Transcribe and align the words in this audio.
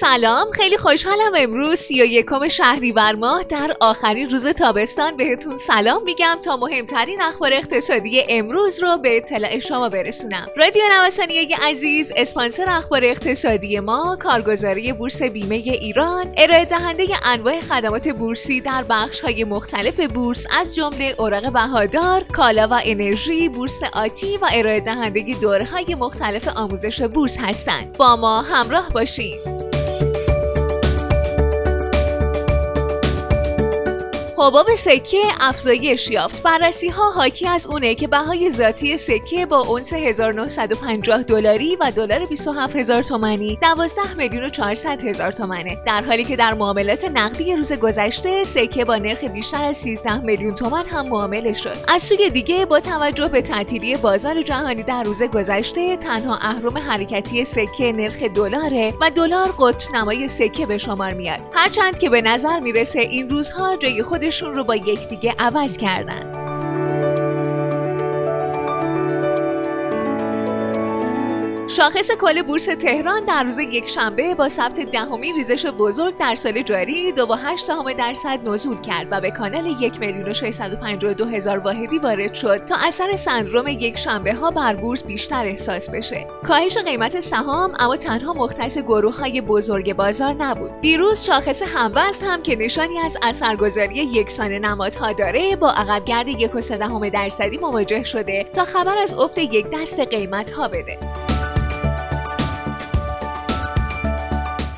سلام 0.00 0.50
خیلی 0.50 0.76
خوشحالم 0.76 1.32
امروز 1.36 1.90
و 1.90 1.94
یکم 1.94 2.48
شهریور 2.48 3.12
ماه 3.12 3.44
در 3.44 3.76
آخرین 3.80 4.30
روز 4.30 4.46
تابستان 4.46 5.16
بهتون 5.16 5.56
سلام 5.56 6.02
میگم 6.06 6.36
تا 6.44 6.56
مهمترین 6.56 7.22
اخبار 7.22 7.52
اقتصادی 7.52 8.24
امروز 8.28 8.82
رو 8.82 8.98
به 8.98 9.16
اطلاع 9.16 9.58
شما 9.58 9.88
برسونم. 9.88 10.46
رادیو 10.56 10.82
نوسانی 10.92 11.54
عزیز 11.62 12.12
اسپانسر 12.16 12.64
اخبار 12.68 13.04
اقتصادی 13.04 13.80
ما 13.80 14.16
کارگزاری 14.20 14.92
بورس 14.92 15.22
بیمه 15.22 15.54
ایران 15.54 16.34
ارائه 16.36 16.64
دهنده 16.64 17.04
انواع 17.22 17.60
خدمات 17.60 18.08
بورسی 18.08 18.60
در 18.60 18.84
بخش 18.90 19.20
های 19.20 19.44
مختلف 19.44 20.00
بورس 20.00 20.46
از 20.58 20.74
جمله 20.74 21.14
اوراق 21.18 21.52
بهادار 21.52 22.24
کالا 22.32 22.68
و 22.70 22.80
انرژی 22.84 23.48
بورس 23.48 23.82
آتی 23.92 24.36
و 24.36 24.48
ارائه 24.52 24.80
دهنده 24.80 25.34
دوره 25.40 25.64
های 25.64 25.94
مختلف 25.94 26.48
آموزش 26.48 27.02
بورس 27.02 27.38
هستند. 27.40 27.96
با 27.96 28.16
ما 28.16 28.42
همراه 28.42 28.88
باشید 28.88 29.55
حباب 34.38 34.74
سکه 34.74 35.22
افزایش 35.40 36.10
یافت. 36.10 36.42
بررسی 36.42 36.88
ها 36.88 37.10
حاکی 37.10 37.48
از 37.48 37.66
اونه 37.66 37.94
که 37.94 38.06
بهای 38.08 38.50
ذاتی 38.50 38.96
سکه 38.96 39.46
با 39.46 39.58
اونس 39.58 39.92
1950 39.92 41.22
دلاری 41.22 41.76
و 41.76 41.92
دلار 41.96 42.24
27000 42.24 43.02
تومانی 43.02 43.58
12 43.62 44.14
میلیون 44.14 44.44
و 44.44 44.48
400 44.50 45.02
هزار 45.04 45.32
تومنه. 45.32 45.78
در 45.86 46.04
حالی 46.04 46.24
که 46.24 46.36
در 46.36 46.54
معاملات 46.54 47.04
نقدی 47.04 47.56
روز 47.56 47.72
گذشته 47.72 48.44
سکه 48.44 48.84
با 48.84 48.96
نرخ 48.96 49.24
بیشتر 49.24 49.64
از 49.64 49.76
13 49.76 50.18
میلیون 50.18 50.54
تومان 50.54 50.86
هم 50.86 51.08
معامله 51.08 51.54
شد. 51.54 51.76
از 51.88 52.02
سوی 52.02 52.30
دیگه 52.30 52.66
با 52.66 52.80
توجه 52.80 53.28
به 53.28 53.42
تعطیلی 53.42 53.96
بازار 53.96 54.42
جهانی 54.42 54.82
در 54.82 55.02
روز 55.02 55.22
گذشته 55.22 55.96
تنها 55.96 56.36
اهرم 56.36 56.78
حرکتی 56.78 57.44
سکه 57.44 57.92
نرخ 57.92 58.22
دلاره 58.22 58.94
و 59.00 59.10
دلار 59.10 59.48
قطب 59.58 59.94
نمای 59.94 60.28
سکه 60.28 60.66
به 60.66 60.78
شمار 60.78 61.12
میاد. 61.12 61.40
هرچند 61.54 61.98
که 61.98 62.10
به 62.10 62.20
نظر 62.20 62.60
می‌رسه 62.60 63.00
این 63.00 63.30
روزها 63.30 63.76
جای 63.76 64.02
خود 64.02 64.25
خودشون 64.26 64.54
رو 64.54 64.64
با 64.64 64.76
یکدیگه 64.76 65.34
عوض 65.38 65.76
کردن. 65.76 66.45
شاخص 71.76 72.10
کل 72.10 72.42
بورس 72.42 72.64
تهران 72.64 73.24
در 73.24 73.42
روز 73.42 73.58
یک 73.58 73.88
شنبه 73.88 74.34
با 74.34 74.48
ثبت 74.48 74.80
دهمین 74.80 75.36
ریزش 75.36 75.66
بزرگ 75.66 76.18
در 76.18 76.34
سال 76.34 76.62
جاری 76.62 77.12
دو 77.12 77.26
با 77.26 77.36
هشت 77.36 77.66
درصد 77.98 78.48
نزول 78.48 78.80
کرد 78.80 79.08
و 79.10 79.20
به 79.20 79.30
کانال 79.30 79.66
یک 79.66 80.00
میلیون 80.00 80.32
و 81.20 81.24
هزار 81.24 81.58
واحدی 81.58 81.98
وارد 81.98 82.34
شد 82.34 82.64
تا 82.64 82.76
اثر 82.76 83.16
سندروم 83.16 83.66
یک 83.68 83.98
شنبه 83.98 84.34
ها 84.34 84.50
بر 84.50 84.74
بورس 84.74 85.04
بیشتر 85.04 85.46
احساس 85.46 85.90
بشه. 85.90 86.26
کاهش 86.48 86.78
قیمت 86.78 87.20
سهام 87.20 87.72
اما 87.78 87.96
تنها 87.96 88.32
مختص 88.32 88.78
گروه 88.78 89.18
های 89.18 89.40
بزرگ 89.40 89.96
بازار 89.96 90.34
نبود. 90.34 90.80
دیروز 90.80 91.24
شاخص 91.24 91.62
همبست 91.62 92.22
هم 92.22 92.42
که 92.42 92.56
نشانی 92.56 92.98
از 92.98 93.16
اثرگذاری 93.22 93.94
یکسان 93.94 94.52
نمادها 94.52 95.12
داره 95.12 95.56
با 95.56 95.70
عقبگرد 95.70 96.28
یک 96.28 96.54
و 96.54 96.60
درصدی 97.10 97.58
مواجه 97.58 98.04
شده 98.04 98.44
تا 98.52 98.64
خبر 98.64 98.98
از 98.98 99.14
افت 99.14 99.38
یک 99.38 99.66
دست 99.72 100.00
قیمت 100.00 100.50
ها 100.50 100.68
بده. 100.68 101.25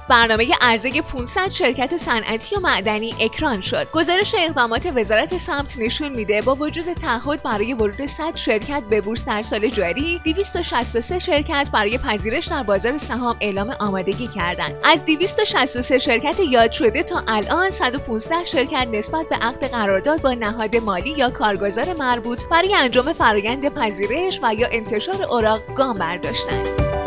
برنامه 0.08 0.48
ارزی 0.60 1.02
500 1.02 1.48
شرکت 1.48 1.96
صنعتی 1.96 2.56
و 2.56 2.60
معدنی 2.60 3.14
اکران 3.20 3.60
شد. 3.60 3.90
گزارش 3.92 4.34
اقدامات 4.38 4.92
وزارت 4.94 5.36
سمت 5.36 5.78
نشون 5.78 6.08
میده 6.08 6.42
با 6.42 6.54
وجود 6.54 6.92
تعهد 6.92 7.42
برای 7.42 7.74
ورود 7.74 8.06
100 8.06 8.36
شرکت 8.36 8.82
به 8.90 9.00
بورس 9.00 9.24
در 9.24 9.42
سال 9.42 9.68
جاری، 9.68 10.20
263 10.24 11.18
شرکت 11.18 11.68
برای 11.72 11.98
پذیرش 11.98 12.46
در 12.46 12.62
بازار 12.62 12.96
سهام 12.96 13.36
اعلام 13.40 13.74
آمادگی 13.80 14.28
کردند. 14.28 14.74
از 14.84 15.04
263 15.04 15.98
شرکت 15.98 16.40
یاد 16.40 16.72
شده 16.72 17.02
تا 17.02 17.22
الان 17.28 17.70
115 17.70 18.44
شرکت 18.44 18.88
نسبت 18.92 19.28
به 19.28 19.36
عقد 19.36 19.70
قرارداد 19.70 20.22
با 20.22 20.32
نهاد 20.32 20.76
مالی 20.76 21.10
یا 21.10 21.30
کارگزار 21.30 21.94
مربوط 21.94 22.44
برای 22.50 22.74
انجام 22.74 23.12
فرایند 23.12 23.68
پذیرش 23.68 24.40
و 24.42 24.54
یا 24.54 24.68
انتشار 24.72 25.22
اوراق 25.22 25.74
گام 25.74 25.98
برداشتند. 25.98 26.97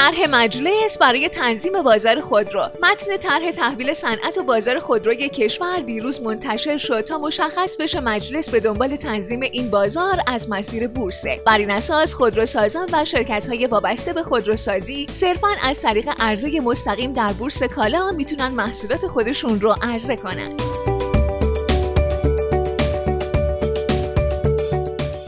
طرح 0.00 0.28
مجلس 0.30 0.98
برای 0.98 1.28
تنظیم 1.28 1.82
بازار 1.82 2.20
خودرو 2.20 2.60
متن 2.82 3.16
طرح 3.16 3.50
تحویل 3.50 3.92
صنعت 3.92 4.38
و 4.38 4.42
بازار 4.42 4.78
خودروی 4.78 5.28
کشور 5.28 5.80
دیروز 5.80 6.22
منتشر 6.22 6.76
شد 6.76 7.00
تا 7.00 7.18
مشخص 7.18 7.76
بشه 7.76 8.00
مجلس 8.00 8.48
به 8.48 8.60
دنبال 8.60 8.96
تنظیم 8.96 9.40
این 9.40 9.70
بازار 9.70 10.20
از 10.26 10.50
مسیر 10.50 10.88
بورسه 10.88 11.40
بر 11.46 11.58
این 11.58 11.70
اساس 11.70 12.14
خودروسازان 12.14 12.88
و 12.92 13.04
شرکت 13.04 13.46
های 13.46 13.66
وابسته 13.66 14.12
به 14.12 14.22
خودروسازی 14.22 15.06
صرفا 15.10 15.48
از 15.62 15.82
طریق 15.82 16.08
عرضه 16.18 16.60
مستقیم 16.60 17.12
در 17.12 17.32
بورس 17.32 17.62
کالا 17.62 18.10
می‌تونن 18.10 18.48
محصولات 18.48 19.06
خودشون 19.06 19.60
رو 19.60 19.74
عرضه 19.82 20.16
کنند 20.16 20.62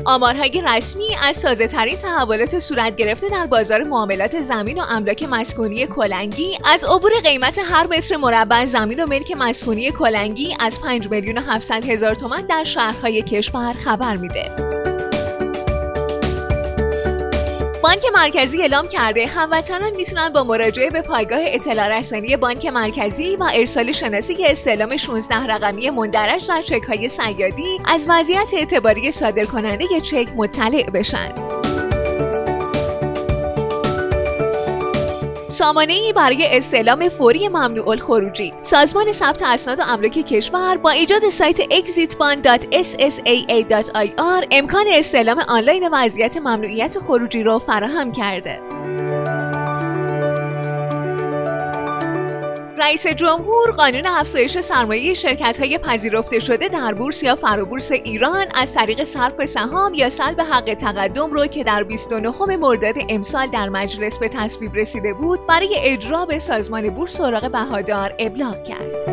آمارهای 0.04 0.62
رسمی 0.66 1.08
از 1.22 1.42
تازه 1.42 1.66
ترین 1.66 1.96
تحولات 1.96 2.58
صورت 2.58 2.96
گرفته 2.96 3.28
در 3.28 3.46
بازار 3.46 3.82
معاملات 3.82 4.40
زمین 4.40 4.78
و 4.78 4.84
املاک 4.88 5.22
مسکونی 5.22 5.86
کلنگی 5.86 6.58
از 6.64 6.84
عبور 6.84 7.10
قیمت 7.24 7.58
هر 7.64 7.86
متر 7.86 8.16
مربع 8.16 8.64
زمین 8.64 9.02
و 9.02 9.06
ملک 9.06 9.32
مسکونی 9.38 9.90
کلنگی 9.90 10.56
از 10.60 10.80
5 10.80 11.10
میلیون 11.10 11.38
و 11.38 11.40
700 11.40 11.84
هزار 11.84 12.14
تومان 12.14 12.46
در 12.46 12.64
شهرهای 12.64 13.22
کشور 13.22 13.72
خبر 13.72 14.16
میده. 14.16 14.81
بانک 17.82 18.02
مرکزی 18.14 18.62
اعلام 18.62 18.88
کرده 18.88 19.26
هموطنان 19.26 19.96
می‌تونن 19.96 20.28
با 20.28 20.44
مراجعه 20.44 20.90
به 20.90 21.02
پایگاه 21.02 21.40
اطلاع 21.42 21.98
رسانی 21.98 22.36
بانک 22.36 22.66
مرکزی 22.66 23.36
و 23.36 23.50
ارسال 23.54 23.92
شناسی 23.92 24.46
استعلام 24.46 24.96
16 24.96 25.34
رقمی 25.34 25.90
مندرج 25.90 26.48
در 26.48 26.62
چک 26.62 26.82
های 26.82 27.08
سیادی 27.08 27.80
از 27.84 28.06
وضعیت 28.08 28.50
اعتباری 28.54 29.10
صادر 29.10 29.44
کننده 29.44 30.00
چک 30.00 30.28
مطلع 30.36 30.90
بشن. 30.90 31.61
سامانه 35.62 35.92
ای 35.92 36.12
برای 36.12 36.56
استعلام 36.56 37.08
فوری 37.08 37.48
ممنوع 37.48 37.88
الخروجی 37.88 38.52
سازمان 38.62 39.12
ثبت 39.12 39.42
اسناد 39.42 39.80
و 39.80 39.82
املاک 39.82 40.12
کشور 40.12 40.76
با 40.76 40.90
ایجاد 40.90 41.28
سایت 41.28 41.60
exitban.ssaa.ir 41.60 44.46
امکان 44.50 44.86
استعلام 44.88 45.38
آنلاین 45.48 45.88
وضعیت 45.92 46.36
ممنوعیت 46.36 46.98
خروجی 46.98 47.42
را 47.42 47.58
فراهم 47.58 48.12
کرده. 48.12 48.81
رئیس 52.78 53.06
جمهور 53.06 53.70
قانون 53.70 54.06
افزایش 54.06 54.58
سرمایه 54.58 55.14
شرکت 55.14 55.60
های 55.60 55.78
پذیرفته 55.78 56.38
شده 56.38 56.68
در 56.68 56.94
بورس 56.94 57.22
یا 57.22 57.36
فرابورس 57.36 57.92
ایران 57.92 58.46
از 58.54 58.74
طریق 58.74 59.04
صرف 59.04 59.44
سهام 59.44 59.94
یا 59.94 60.08
سلب 60.08 60.40
حق 60.40 60.74
تقدم 60.74 61.32
رو 61.32 61.46
که 61.46 61.64
در 61.64 61.82
29 61.82 62.56
مرداد 62.56 62.94
امسال 63.08 63.50
در 63.50 63.68
مجلس 63.68 64.18
به 64.18 64.28
تصویب 64.28 64.74
رسیده 64.74 65.14
بود 65.14 65.46
برای 65.46 65.76
اجرا 65.78 66.26
به 66.26 66.38
سازمان 66.38 66.90
بورس 66.90 67.20
اوراق 67.20 67.50
بهادار 67.50 68.14
ابلاغ 68.18 68.64
کرد. 68.64 69.11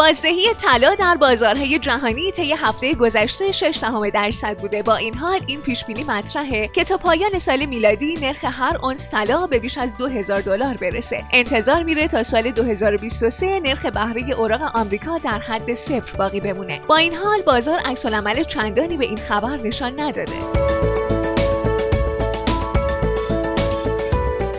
بازدهی 0.00 0.54
طلا 0.54 0.94
در 0.94 1.14
بازارهای 1.14 1.78
جهانی 1.78 2.32
طی 2.32 2.52
هفته 2.52 2.94
گذشته 2.94 3.52
6 3.52 3.78
درصد 4.14 4.58
بوده. 4.58 4.82
با 4.82 4.96
این 4.96 5.14
حال 5.14 5.40
این 5.46 5.60
پیش 5.60 5.84
بینی 5.84 6.04
مطرحه 6.04 6.68
که 6.68 6.84
تا 6.84 6.96
پایان 6.96 7.38
سال 7.38 7.66
میلادی 7.66 8.14
نرخ 8.14 8.44
هر 8.44 8.78
اونس 8.82 9.10
طلا 9.10 9.46
به 9.46 9.58
بیش 9.58 9.78
از 9.78 9.96
2000 9.96 10.40
دلار 10.40 10.74
برسه. 10.74 11.24
انتظار 11.32 11.82
میره 11.82 12.08
تا 12.08 12.22
سال 12.22 12.50
2023 12.50 13.60
نرخ 13.60 13.86
بهره 13.86 14.30
اوراق 14.30 14.76
آمریکا 14.76 15.18
در 15.18 15.38
حد 15.38 15.74
صفر 15.74 16.16
باقی 16.16 16.40
بمونه. 16.40 16.80
با 16.88 16.96
این 16.96 17.14
حال 17.14 17.42
بازار 17.42 17.78
عکس 17.78 18.06
چندانی 18.48 18.96
به 18.96 19.04
این 19.04 19.18
خبر 19.18 19.56
نشان 19.56 20.00
نداده. 20.00 20.69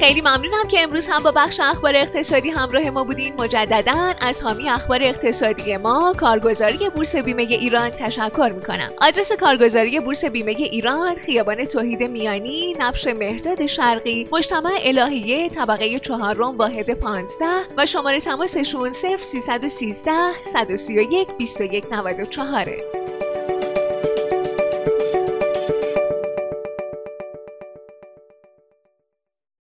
خیلی 0.01 0.21
ممنونم 0.21 0.67
که 0.67 0.81
امروز 0.81 1.07
هم 1.07 1.23
با 1.23 1.31
بخش 1.31 1.59
اخبار 1.59 1.95
اقتصادی 1.95 2.49
همراه 2.49 2.89
ما 2.89 3.03
بودین. 3.03 3.33
مجددا 3.39 4.13
از 4.21 4.41
حامی 4.41 4.69
اخبار 4.69 5.03
اقتصادی 5.03 5.77
ما 5.77 6.13
کارگزاری 6.17 6.89
بورس 6.95 7.15
بیمه 7.15 7.41
ایران 7.41 7.89
تشکر 7.89 8.51
می‌کنم. 8.55 8.89
آدرس 9.01 9.31
کارگزاری 9.31 9.99
بورس 9.99 10.25
بیمه 10.25 10.51
ایران 10.51 11.15
خیابان 11.15 11.65
توحید 11.65 12.03
میانی 12.03 12.73
نبش 12.79 13.07
مهرداد 13.07 13.65
شرقی 13.65 14.27
مجتمع 14.31 14.71
الهیه 14.83 15.49
طبقه 15.49 15.99
چهارم 15.99 16.57
واحد 16.57 16.93
15 16.93 17.45
و 17.77 17.85
شماره 17.85 18.19
تماسشون 18.19 18.91
0313 18.91 20.11
131 20.43 21.27
2194 21.27 23.00